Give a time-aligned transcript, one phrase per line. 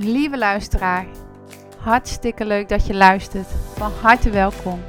[0.00, 1.06] Lieve luisteraar,
[1.78, 3.48] hartstikke leuk dat je luistert.
[3.76, 4.80] Van harte welkom.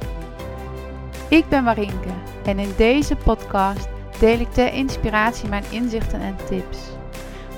[1.28, 2.08] Ik ben Marinke
[2.44, 3.88] en in deze podcast
[4.18, 6.78] deel ik ter inspiratie mijn inzichten en tips.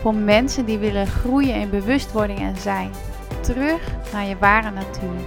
[0.01, 2.91] Voor mensen die willen groeien in bewustwording en zijn.
[3.41, 3.81] Terug
[4.13, 5.21] naar je ware natuur.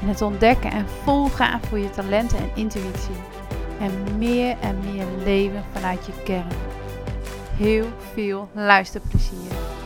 [0.00, 3.16] En het ontdekken en volgaan voor je talenten en intuïtie.
[3.80, 6.52] En meer en meer leven vanuit je kern.
[7.56, 9.81] Heel veel luisterplezier.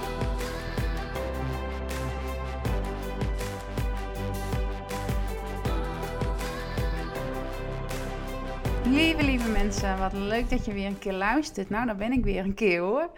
[8.90, 11.70] Lieve, lieve mensen, wat leuk dat je weer een keer luistert.
[11.70, 13.10] Nou, daar ben ik weer een keer hoor.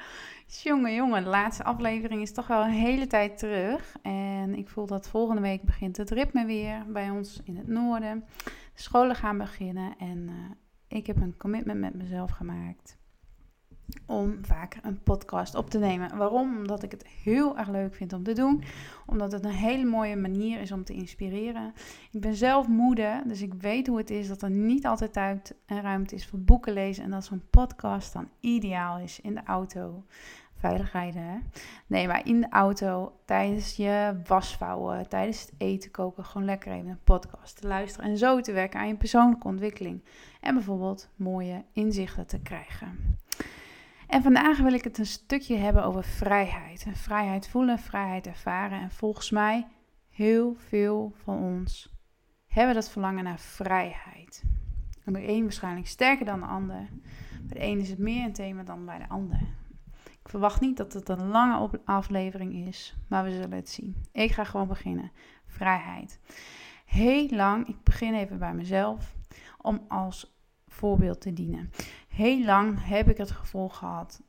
[0.47, 3.97] Jongen, jongen, de laatste aflevering is toch wel een hele tijd terug.
[4.03, 8.25] En ik voel dat volgende week begint het ritme weer bij ons in het noorden.
[8.45, 8.51] De
[8.83, 10.35] scholen gaan beginnen en uh,
[10.89, 12.98] ik heb een commitment met mezelf gemaakt
[14.07, 16.17] om vaker een podcast op te nemen.
[16.17, 16.57] Waarom?
[16.57, 18.63] Omdat ik het heel erg leuk vind om te doen.
[19.07, 21.73] Omdat het een hele mooie manier is om te inspireren.
[22.11, 25.55] Ik ben zelf moeder, dus ik weet hoe het is dat er niet altijd tijd
[25.67, 27.05] en ruimte is voor boeken lezen.
[27.05, 30.05] En dat zo'n podcast dan ideaal is in de auto.
[30.55, 31.39] Veiligheid, hè?
[31.87, 36.89] Nee, maar in de auto, tijdens je wasvouwen, tijdens het eten koken, gewoon lekker even
[36.89, 38.11] een podcast te luisteren.
[38.11, 40.05] En zo te werken aan je persoonlijke ontwikkeling.
[40.41, 43.19] En bijvoorbeeld mooie inzichten te krijgen.
[44.09, 46.87] En vandaag wil ik het een stukje hebben over vrijheid.
[46.93, 48.81] vrijheid voelen, vrijheid ervaren.
[48.81, 49.67] En volgens mij,
[50.09, 51.97] heel veel van ons
[52.47, 54.45] hebben dat verlangen naar vrijheid.
[55.05, 56.89] En de een waarschijnlijk sterker dan de ander.
[57.43, 59.41] Bij de een is het meer een thema dan bij de ander.
[60.05, 63.97] Ik verwacht niet dat het een lange aflevering is, maar we zullen het zien.
[64.13, 65.11] Ik ga gewoon beginnen.
[65.47, 66.21] Vrijheid.
[66.85, 69.15] Heel lang, ik begin even bij mezelf,
[69.59, 71.71] om als voorbeeld te dienen.
[72.19, 74.23] Heel lang heb ik het gevoel gehad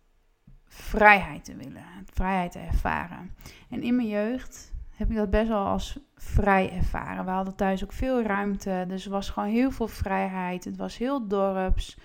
[0.66, 3.34] vrijheid te willen, vrijheid te ervaren.
[3.70, 7.26] En in mijn jeugd heb ik dat best wel als vrij ervaren.
[7.26, 10.66] We hadden thuis ook veel ruimte, dus er was gewoon heel veel vrijheid.
[10.66, 11.98] Het was heel dorps.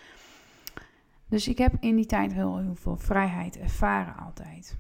[1.29, 4.77] Dus ik heb in die tijd heel, veel vrijheid ervaren altijd.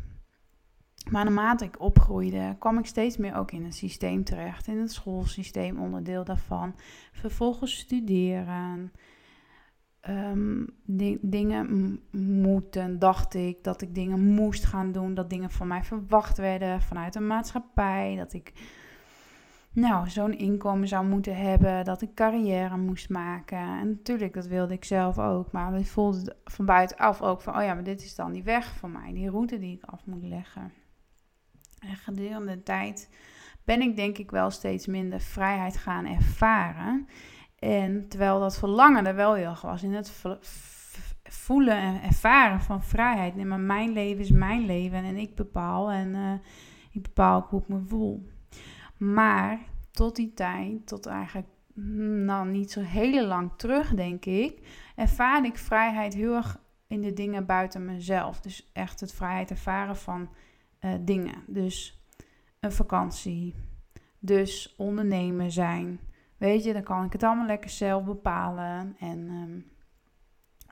[1.10, 4.92] Maar naarmate ik opgroeide, kwam ik steeds meer ook in het systeem terecht, in het
[4.92, 6.74] schoolsysteem, onderdeel daarvan.
[7.12, 8.92] Vervolgens studeren,
[10.08, 10.66] um,
[11.20, 13.64] dingen moeten, dacht ik.
[13.64, 15.14] Dat ik dingen moest gaan doen.
[15.14, 18.16] Dat dingen van mij verwacht werden vanuit de maatschappij.
[18.16, 18.52] Dat ik
[19.72, 21.84] nou, zo'n inkomen zou moeten hebben.
[21.84, 23.58] Dat ik carrière moest maken.
[23.58, 25.52] En natuurlijk, dat wilde ik zelf ook.
[25.52, 27.56] Maar ik voelde van buitenaf ook van...
[27.56, 29.12] Oh ja, maar dit is dan die weg voor mij.
[29.12, 30.72] Die route die ik af moet leggen.
[31.78, 33.08] En gedurende de tijd
[33.64, 37.08] ben ik denk ik wel steeds minder vrijheid gaan ervaren.
[37.64, 40.22] En terwijl dat verlangen er wel heel erg was in het
[41.24, 43.34] voelen en ervaren van vrijheid.
[43.34, 46.32] Nee, maar mijn leven is mijn leven en ik bepaal en uh,
[46.90, 48.28] ik bepaal hoe ik me voel.
[48.96, 49.60] Maar
[49.90, 54.58] tot die tijd, tot eigenlijk hm, nou niet zo heel lang terug denk ik,
[54.96, 58.40] ervaarde ik vrijheid heel erg in de dingen buiten mezelf.
[58.40, 60.28] Dus echt het vrijheid ervaren van
[60.80, 61.42] uh, dingen.
[61.46, 62.02] Dus
[62.60, 63.54] een vakantie,
[64.18, 66.00] dus ondernemen zijn
[66.36, 68.96] Weet je, dan kan ik het allemaal lekker zelf bepalen.
[68.98, 69.60] En ehm,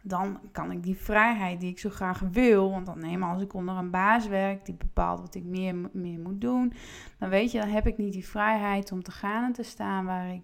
[0.02, 3.54] dan kan ik die vrijheid die ik zo graag wil, want dan neem als ik
[3.54, 6.72] onder een baas werk die bepaalt wat ik meer, meer moet doen,
[7.18, 10.04] dan weet je, dan heb ik niet die vrijheid om te gaan en te staan
[10.04, 10.42] waar ik,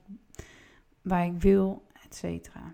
[1.02, 2.72] waar ik wil, et cetera.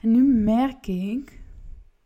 [0.00, 1.40] En nu merk ik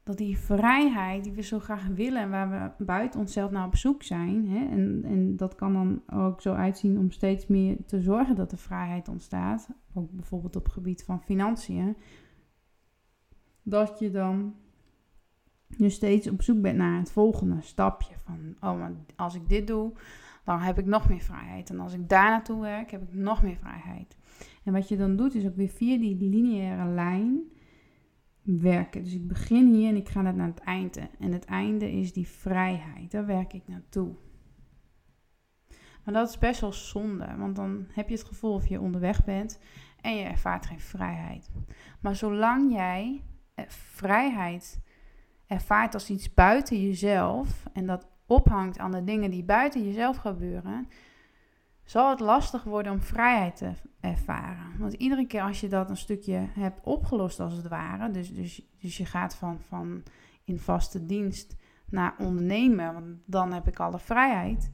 [0.02, 3.76] dat die vrijheid die we zo graag willen en waar we buiten onszelf naar op
[3.76, 8.00] zoek zijn, hè, en, en dat kan dan ook zo uitzien om steeds meer te
[8.00, 11.96] zorgen dat de vrijheid ontstaat, ook bijvoorbeeld op het gebied van financiën,
[13.62, 14.54] dat je dan
[15.76, 19.66] dus steeds op zoek bent naar het volgende stapje van, oh, maar als ik dit
[19.66, 19.92] doe,
[20.44, 21.70] dan heb ik nog meer vrijheid.
[21.70, 24.16] En als ik daar naartoe werk, heb ik nog meer vrijheid.
[24.64, 27.42] En wat je dan doet, is ook weer via die lineaire lijn
[28.42, 29.02] werken.
[29.04, 31.08] Dus ik begin hier en ik ga naar het einde.
[31.18, 33.10] En het einde is die vrijheid.
[33.10, 34.14] Daar werk ik naartoe.
[36.04, 39.24] Maar dat is best wel zonde, want dan heb je het gevoel of je onderweg
[39.24, 39.60] bent
[40.00, 41.50] en je ervaart geen vrijheid.
[42.00, 44.80] Maar zolang jij eh, vrijheid
[45.46, 50.88] ervaart als iets buiten jezelf en dat ophangt aan de dingen die buiten jezelf gebeuren,
[51.90, 54.78] zal het lastig worden om vrijheid te ervaren.
[54.78, 58.68] Want iedere keer als je dat een stukje hebt opgelost, als het ware, dus, dus,
[58.80, 60.02] dus je gaat van, van
[60.44, 61.56] in vaste dienst
[61.88, 64.70] naar ondernemen, want dan heb ik alle vrijheid.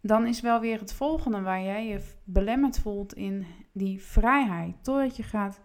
[0.00, 4.84] Dan is wel weer het volgende waar jij je belemmerd voelt in die vrijheid.
[4.84, 5.60] Totdat je gaat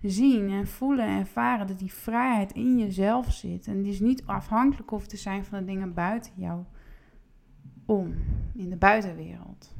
[0.00, 3.66] zien en voelen en ervaren dat die vrijheid in jezelf zit.
[3.66, 6.64] En die is niet afhankelijk hoeft te zijn van de dingen buiten jou
[7.88, 8.14] om,
[8.54, 9.74] in de buitenwereld.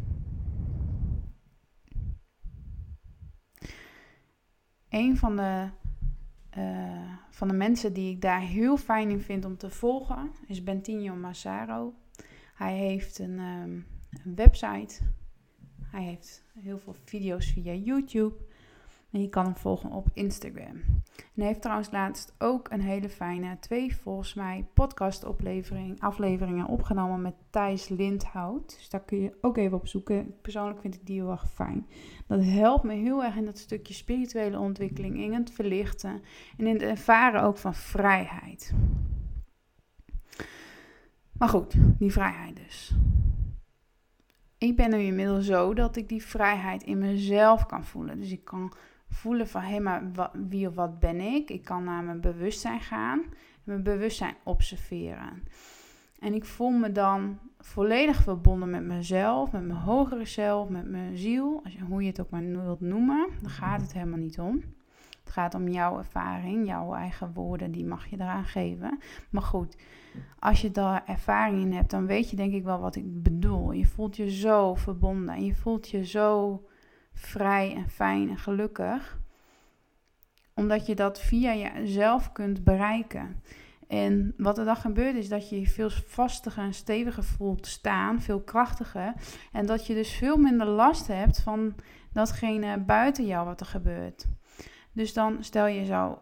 [4.89, 5.69] Een van de,
[6.59, 10.63] uh, van de mensen die ik daar heel fijn in vind om te volgen is
[10.63, 11.95] Bentinho Massaro.
[12.55, 13.87] Hij heeft een, um,
[14.25, 15.01] een website.
[15.83, 18.35] Hij heeft heel veel video's via YouTube.
[19.11, 20.77] En je kan hem volgen op Instagram.
[21.17, 25.25] En hij heeft trouwens laatst ook een hele fijne, twee volgens mij, podcast
[25.99, 28.77] afleveringen opgenomen met Thijs Lindhout.
[28.77, 30.35] Dus daar kun je ook even op zoeken.
[30.43, 31.87] Persoonlijk vind ik die heel erg fijn.
[32.27, 36.23] Dat helpt me heel erg in dat stukje spirituele ontwikkeling, in het verlichten
[36.57, 38.75] en in het ervaren ook van vrijheid.
[41.33, 42.95] Maar goed, die vrijheid dus.
[44.59, 48.19] Ik ben nu inmiddels zo dat ik die vrijheid in mezelf kan voelen.
[48.19, 48.73] Dus ik kan
[49.09, 50.03] voelen van, hé, hey, maar
[50.49, 51.51] wie of wat ben ik?
[51.51, 53.23] Ik kan naar mijn bewustzijn gaan
[53.69, 55.43] mijn bewustzijn observeren.
[56.19, 61.17] En ik voel me dan volledig verbonden met mezelf, met mijn hogere zelf, met mijn
[61.17, 61.63] ziel.
[61.89, 64.63] Hoe je het ook maar wilt noemen, daar gaat het helemaal niet om.
[65.25, 68.99] Het gaat om jouw ervaring, jouw eigen woorden, die mag je eraan geven.
[69.31, 69.77] Maar goed,
[70.39, 73.73] als je daar ervaring in hebt, dan weet je denk ik wel wat ik bedoel.
[73.73, 76.63] Je voelt je zo verbonden en je voelt je zo
[77.19, 79.19] vrij en fijn en gelukkig.
[80.55, 83.43] Omdat je dat via jezelf kunt bereiken.
[83.87, 88.23] En wat er dan gebeurt is dat je je veel vastiger en steviger voelt staan,
[88.23, 89.13] veel krachtiger.
[89.53, 91.75] En dat je dus veel minder last hebt van
[92.13, 94.27] datgene buiten jou wat er gebeurt.
[94.93, 96.17] Dus dan stel je zou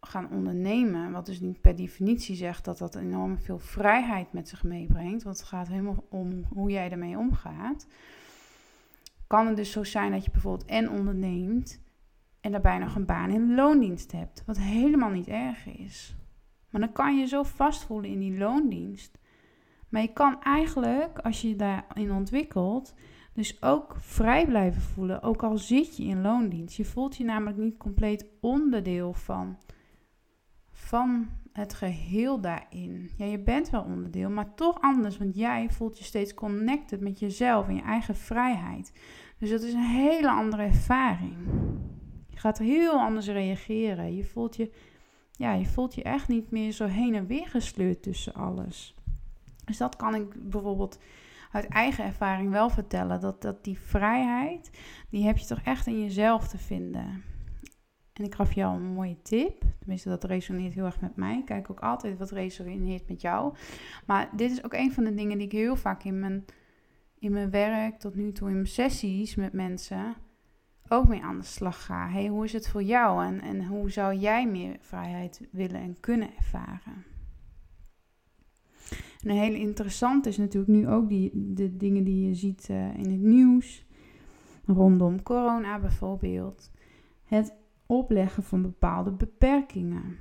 [0.00, 4.62] gaan ondernemen, wat dus niet per definitie zegt dat dat enorm veel vrijheid met zich
[4.62, 7.86] meebrengt, want het gaat helemaal om hoe jij ermee omgaat
[9.32, 11.82] kan het dus zo zijn dat je bijvoorbeeld en onderneemt
[12.40, 16.16] en daarbij nog een baan in loondienst hebt, wat helemaal niet erg is.
[16.70, 19.18] Maar dan kan je zo vastvoelen in die loondienst.
[19.88, 22.94] Maar je kan eigenlijk, als je je daarin ontwikkelt,
[23.32, 26.76] dus ook vrij blijven voelen, ook al zit je in loondienst.
[26.76, 29.58] Je voelt je namelijk niet compleet onderdeel van,
[30.70, 33.10] van het geheel daarin.
[33.16, 37.18] Ja, je bent wel onderdeel, maar toch anders, want jij voelt je steeds connected met
[37.18, 38.92] jezelf en je eigen vrijheid.
[39.38, 41.34] Dus dat is een hele andere ervaring.
[42.28, 44.16] Je gaat heel anders reageren.
[44.16, 44.72] Je voelt je,
[45.32, 48.94] ja, je voelt je echt niet meer zo heen en weer gesleurd tussen alles.
[49.64, 50.98] Dus dat kan ik bijvoorbeeld
[51.52, 53.20] uit eigen ervaring wel vertellen.
[53.20, 54.70] Dat, dat die vrijheid,
[55.10, 57.24] die heb je toch echt in jezelf te vinden.
[58.12, 59.62] En ik gaf jou een mooie tip.
[59.78, 61.38] Tenminste, dat resoneert heel erg met mij.
[61.38, 63.54] Ik kijk ook altijd wat resoneert met jou.
[64.06, 66.44] Maar dit is ook een van de dingen die ik heel vaak in mijn
[67.22, 70.14] in mijn werk tot nu toe in mijn sessies met mensen
[70.88, 72.08] ook mee aan de slag ga.
[72.08, 76.00] Hey, hoe is het voor jou en, en hoe zou jij meer vrijheid willen en
[76.00, 77.04] kunnen ervaren?
[79.20, 82.94] En een hele interessant is natuurlijk nu ook die, de dingen die je ziet uh,
[82.94, 83.86] in het nieuws.
[84.66, 86.70] Rondom corona bijvoorbeeld.
[87.24, 87.54] Het
[87.92, 90.18] opleggen van bepaalde beperkingen.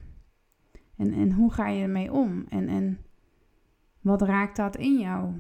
[0.96, 2.46] En, en hoe ga je ermee om?
[2.50, 3.00] En, en
[4.02, 5.34] wat raakt dat in jou?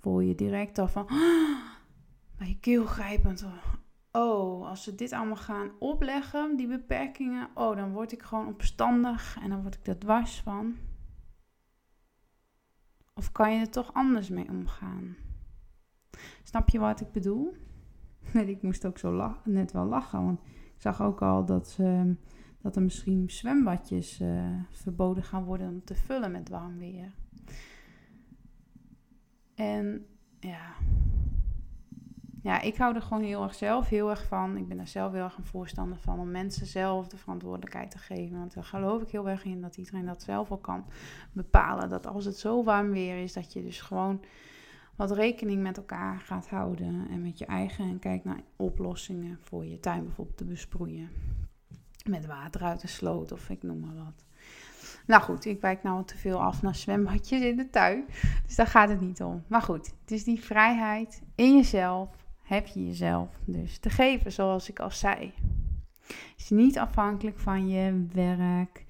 [0.00, 1.06] voel je direct al van
[2.38, 3.46] je keel grijpend.
[4.12, 9.38] Oh, als ze dit allemaal gaan opleggen, die beperkingen, oh, dan word ik gewoon opstandig
[9.42, 10.76] en dan word ik er dwars van.
[13.14, 15.16] Of kan je er toch anders mee omgaan?
[16.42, 17.56] Snap je wat ik bedoel?
[18.54, 20.40] Ik moest ook zo net wel lachen, want
[20.76, 22.14] ik zag ook al dat, ze,
[22.60, 27.12] dat er misschien zwembadjes uh, verboden gaan worden om te vullen met warm weer.
[29.54, 30.06] En
[30.40, 30.74] ja.
[32.42, 34.56] Ja, ik hou er gewoon heel erg zelf heel erg van.
[34.56, 37.98] Ik ben er zelf heel erg een voorstander van om mensen zelf de verantwoordelijkheid te
[37.98, 38.38] geven.
[38.38, 40.84] Want daar geloof ik heel erg in dat iedereen dat zelf al kan
[41.32, 41.88] bepalen.
[41.88, 44.20] Dat als het zo warm weer is, dat je dus gewoon
[44.96, 47.08] wat rekening met elkaar gaat houden.
[47.10, 47.84] En met je eigen.
[47.84, 51.10] En kijk naar oplossingen voor je tuin bijvoorbeeld te besproeien.
[52.08, 54.24] Met water uit de sloot of ik noem maar wat.
[55.06, 58.04] Nou goed, ik wijk nou te veel af naar zwembadjes in de tuin.
[58.46, 59.44] Dus daar gaat het niet om.
[59.46, 62.24] Maar goed, het is die vrijheid in jezelf.
[62.42, 65.32] Heb je jezelf dus te geven, zoals ik al zei.
[66.06, 68.84] Het is niet afhankelijk van je werk,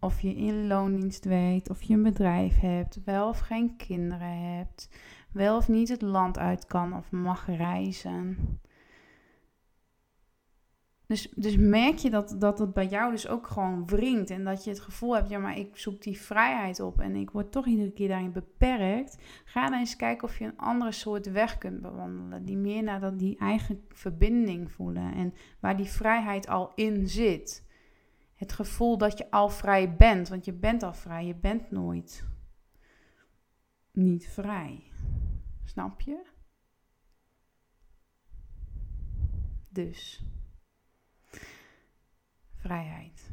[0.00, 4.88] of je in loondienst werkt, of je een bedrijf hebt, wel of geen kinderen hebt,
[5.32, 8.36] wel of niet het land uit kan of mag reizen.
[11.12, 14.30] Dus, dus merk je dat, dat het bij jou dus ook gewoon wringt.
[14.30, 17.00] En dat je het gevoel hebt, ja, maar ik zoek die vrijheid op.
[17.00, 19.18] En ik word toch iedere keer daarin beperkt.
[19.44, 22.44] Ga dan eens kijken of je een andere soort weg kunt bewandelen.
[22.44, 25.14] Die meer naar dat, die eigen verbinding voelen.
[25.14, 27.66] En waar die vrijheid al in zit.
[28.34, 30.28] Het gevoel dat je al vrij bent.
[30.28, 31.26] Want je bent al vrij.
[31.26, 32.24] Je bent nooit
[33.92, 34.82] niet vrij.
[35.64, 36.22] Snap je?
[39.68, 40.24] Dus
[42.56, 43.30] vrijheid.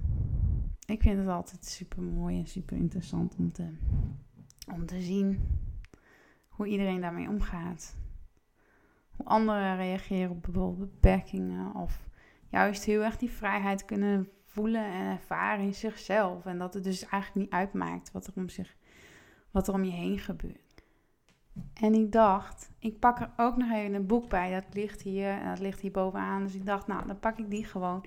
[0.86, 3.78] Ik vind het altijd super mooi en super interessant om te,
[4.72, 5.40] om te zien
[6.50, 7.98] hoe iedereen daarmee omgaat.
[9.16, 12.08] Hoe anderen reageren op bijvoorbeeld beperkingen of
[12.48, 16.46] juist heel erg die vrijheid kunnen voelen en ervaren in zichzelf.
[16.46, 18.78] En dat het dus eigenlijk niet uitmaakt wat er om, zich,
[19.52, 20.84] wat er om je heen gebeurt.
[21.74, 24.52] En ik dacht, ik pak er ook nog even een boek bij.
[24.52, 26.44] Dat ligt hier en dat ligt hier bovenaan.
[26.44, 28.06] Dus ik dacht, nou, dan pak ik die gewoon.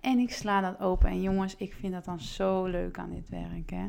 [0.00, 1.08] En ik sla dat open.
[1.08, 3.70] En jongens, ik vind dat dan zo leuk aan dit werk.
[3.70, 3.86] Hè?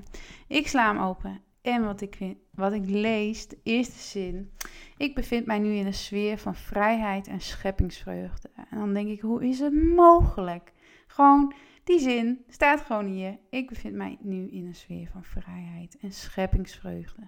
[0.47, 1.41] Ik sla hem open.
[1.61, 4.51] En wat ik, wat ik lees, de eerste zin.
[4.97, 8.49] Ik bevind mij nu in een sfeer van vrijheid en scheppingsvreugde.
[8.69, 10.73] En dan denk ik, hoe is het mogelijk?
[11.07, 11.53] Gewoon,
[11.89, 13.38] die zin staat gewoon hier.
[13.50, 17.27] Ik bevind mij nu in een sfeer van vrijheid en scheppingsvreugde.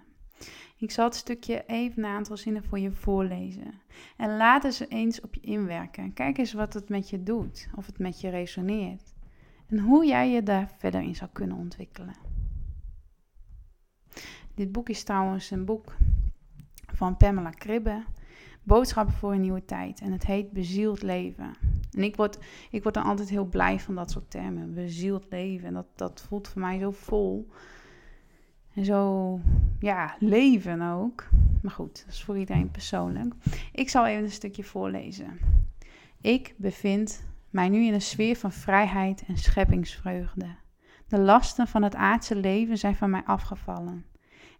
[0.76, 3.80] Ik zal het stukje even een aantal zinnen voor je voorlezen.
[4.16, 6.12] En laat ze eens op je inwerken.
[6.12, 9.14] Kijk eens wat het met je doet, of het met je resoneert.
[9.66, 12.14] En hoe jij je daar verder in zou kunnen ontwikkelen.
[14.54, 15.96] Dit boek is trouwens een boek
[16.92, 18.04] van Pamela Kribbe.
[18.62, 20.00] Boodschappen voor een nieuwe tijd.
[20.00, 21.71] En het heet Bezield leven.
[21.92, 22.38] En ik word,
[22.70, 24.74] ik word dan altijd heel blij van dat soort termen.
[24.74, 25.68] Bezield leven.
[25.68, 27.48] En dat, dat voelt voor mij zo vol.
[28.74, 29.40] En zo,
[29.78, 31.28] ja, leven ook.
[31.62, 33.34] Maar goed, dat is voor iedereen persoonlijk.
[33.72, 35.38] Ik zal even een stukje voorlezen.
[36.20, 40.56] Ik bevind mij nu in een sfeer van vrijheid en scheppingsvreugde.
[41.08, 44.04] De lasten van het aardse leven zijn van mij afgevallen.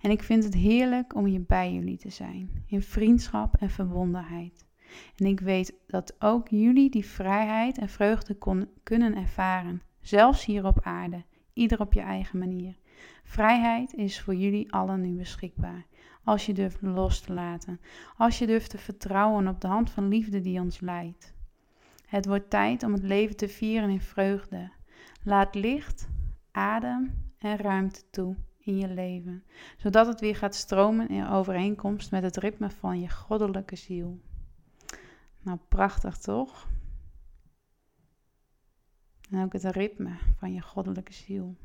[0.00, 4.64] En ik vind het heerlijk om hier bij jullie te zijn, in vriendschap en verbondenheid.
[5.16, 8.38] En ik weet dat ook jullie die vrijheid en vreugde
[8.82, 12.76] kunnen ervaren, zelfs hier op aarde, ieder op je eigen manier.
[13.24, 15.86] Vrijheid is voor jullie allen nu beschikbaar.
[16.24, 17.80] Als je durft los te laten.
[18.16, 21.34] Als je durft te vertrouwen op de hand van liefde die ons leidt.
[22.06, 24.70] Het wordt tijd om het leven te vieren in vreugde.
[25.22, 26.08] Laat licht,
[26.50, 29.44] adem en ruimte toe in je leven,
[29.76, 34.20] zodat het weer gaat stromen in overeenkomst met het ritme van je goddelijke ziel.
[35.42, 36.68] Nou, prachtig toch?
[39.30, 41.56] En ook het ritme van je goddelijke ziel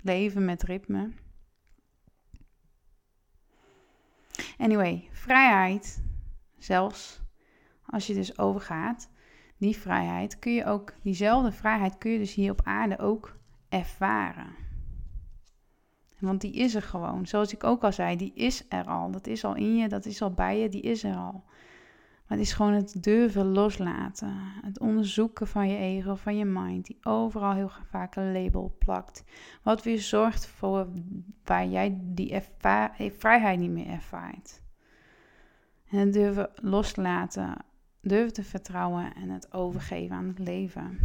[0.00, 1.12] leven met ritme.
[4.58, 6.02] Anyway, vrijheid,
[6.58, 7.20] zelfs
[7.86, 9.10] als je dus overgaat,
[9.56, 13.36] die vrijheid kun je ook, diezelfde vrijheid kun je dus hier op aarde ook
[13.68, 14.54] ervaren.
[16.18, 17.26] Want die is er gewoon.
[17.26, 19.10] Zoals ik ook al zei, die is er al.
[19.10, 21.44] Dat is al in je, dat is al bij je, die is er al.
[22.28, 24.36] Maar het is gewoon het durven loslaten.
[24.62, 29.24] Het onderzoeken van je ego, van je mind, die overal heel vaak een label plakt.
[29.62, 30.88] Wat weer zorgt voor
[31.44, 32.40] waar jij die
[33.18, 34.62] vrijheid niet meer ervaart.
[35.90, 37.56] En het durven loslaten,
[38.00, 40.98] durven te vertrouwen en het overgeven aan het leven.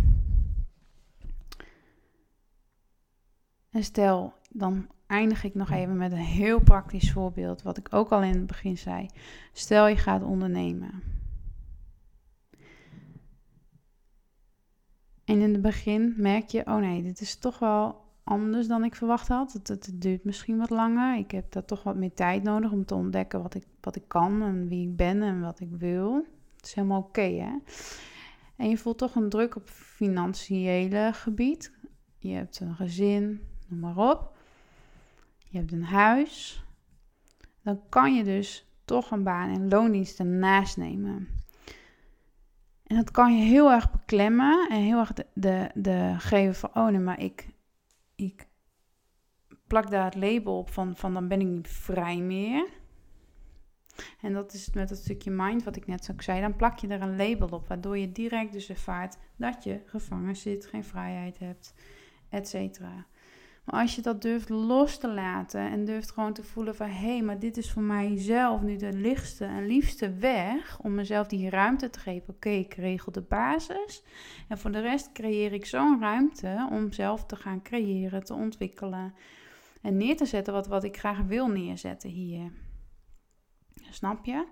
[3.69, 8.11] En stel, dan eindig ik nog even met een heel praktisch voorbeeld, wat ik ook
[8.11, 9.07] al in het begin zei.
[9.53, 11.03] Stel je gaat ondernemen.
[15.25, 18.95] En in het begin merk je, oh nee, dit is toch wel anders dan ik
[18.95, 19.53] verwacht had.
[19.53, 21.17] Het, het, duurt misschien wat langer.
[21.17, 24.07] Ik heb daar toch wat meer tijd nodig om te ontdekken wat ik, wat ik
[24.07, 26.25] kan en wie ik ben en wat ik wil.
[26.55, 27.55] Het is helemaal oké, hè?
[28.55, 31.71] En je voelt toch een druk op financiële gebied.
[32.17, 34.37] Je hebt een gezin, noem maar op.
[35.53, 36.63] Je hebt een huis.
[37.61, 41.27] Dan kan je dus toch een baan en loondienst ernaast nemen.
[42.83, 46.87] En dat kan je heel erg beklemmen en heel erg de, de, geven van, oh
[46.87, 47.47] nee, maar ik,
[48.15, 48.47] ik
[49.67, 52.69] plak daar het label op van, van dan ben ik niet vrij meer.
[54.21, 56.41] En dat is met dat stukje mind wat ik net zo zei.
[56.41, 60.35] Dan plak je er een label op, waardoor je direct dus ervaart dat je gevangen
[60.35, 61.73] zit, geen vrijheid hebt,
[62.29, 63.05] et cetera.
[63.63, 66.93] Maar als je dat durft los te laten en durft gewoon te voelen van hé,
[66.93, 71.49] hey, maar dit is voor mijzelf nu de lichtste en liefste weg om mezelf die
[71.49, 72.33] ruimte te geven.
[72.33, 74.03] Oké, ik regel de basis
[74.47, 79.13] en voor de rest creëer ik zo'n ruimte om zelf te gaan creëren, te ontwikkelen
[79.81, 82.51] en neer te zetten wat, wat ik graag wil neerzetten hier.
[83.89, 84.47] Snap je?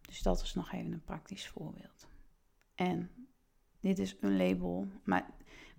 [0.00, 2.08] Dus dat is nog even een praktisch voorbeeld.
[2.74, 3.10] En
[3.80, 4.88] dit is een label.
[5.04, 5.30] Maar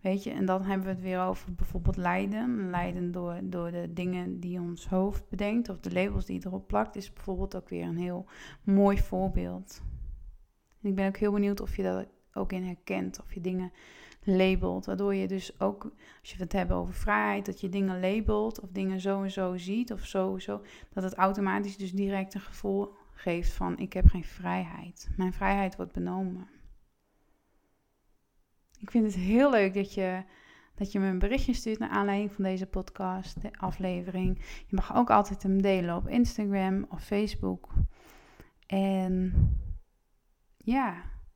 [0.06, 2.70] weet je, en dan hebben we het weer over bijvoorbeeld lijden.
[2.70, 6.96] Lijden door, door de dingen die ons hoofd bedenkt of de labels die erop plakt,
[6.96, 8.26] is bijvoorbeeld ook weer een heel
[8.64, 9.82] mooi voorbeeld.
[10.82, 13.72] En ik ben ook heel benieuwd of je dat ook in herkent, of je dingen
[14.24, 14.86] labelt.
[14.86, 15.84] Waardoor je dus ook,
[16.22, 19.58] als je het hebt over vrijheid, dat je dingen labelt of dingen zo en zo
[19.58, 20.62] ziet of zo, zo
[20.94, 25.10] dat het automatisch dus direct een gevoel geeft van ik heb geen vrijheid.
[25.18, 26.55] Mijn vrijheid wordt benomen.
[28.80, 30.24] Ik vind het heel leuk dat je,
[30.76, 34.40] dat je me een berichtje stuurt naar aanleiding van deze podcast, de aflevering.
[34.68, 37.74] Je mag ook altijd hem delen op Instagram of Facebook.
[38.68, 39.34] En
[40.58, 40.96] ja,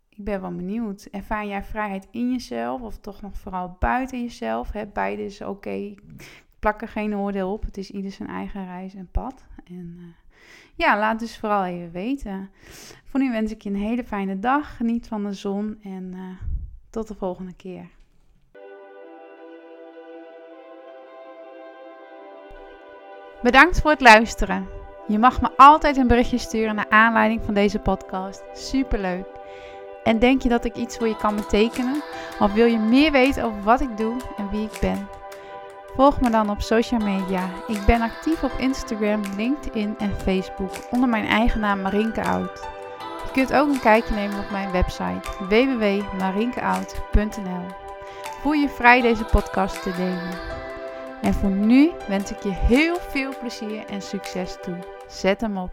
[0.09, 1.07] ik ben wel benieuwd.
[1.11, 4.71] Ervaar jij vrijheid in jezelf of toch nog vooral buiten jezelf?
[4.71, 4.87] Hè?
[4.87, 5.49] Beide is oké.
[5.49, 5.97] Okay.
[6.59, 7.63] Plak er geen oordeel op.
[7.63, 9.47] Het is ieder zijn eigen reis en pad.
[9.63, 10.05] En uh,
[10.75, 12.49] ja, laat dus vooral even weten.
[13.03, 14.77] Voor nu wens ik je een hele fijne dag.
[14.77, 16.58] Geniet van de zon en uh,
[16.89, 17.89] tot de volgende keer.
[23.41, 24.67] Bedankt voor het luisteren.
[25.07, 28.43] Je mag me altijd een berichtje sturen naar aanleiding van deze podcast.
[28.53, 29.27] Superleuk.
[30.03, 32.03] En denk je dat ik iets voor je kan betekenen?
[32.39, 35.07] Of wil je meer weten over wat ik doe en wie ik ben?
[35.95, 37.49] Volg me dan op social media.
[37.67, 42.78] Ik ben actief op Instagram, LinkedIn en Facebook onder mijn eigen naam Marinke Oud.
[43.29, 47.65] Je kunt ook een kijkje nemen op mijn website www.marinkeout.nl.
[48.41, 50.39] Voel je vrij deze podcast te delen.
[51.21, 54.77] En voor nu wens ik je heel veel plezier en succes toe.
[55.07, 55.71] Zet hem op.